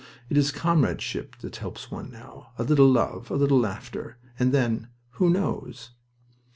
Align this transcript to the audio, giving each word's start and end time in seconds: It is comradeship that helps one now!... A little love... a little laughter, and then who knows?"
It 0.31 0.35
is 0.35 0.51
comradeship 0.51 1.35
that 1.41 1.57
helps 1.57 1.91
one 1.91 2.09
now!... 2.09 2.53
A 2.57 2.63
little 2.63 2.89
love... 2.89 3.29
a 3.29 3.35
little 3.35 3.59
laughter, 3.59 4.17
and 4.39 4.51
then 4.51 4.87
who 5.19 5.29
knows?" 5.29 5.91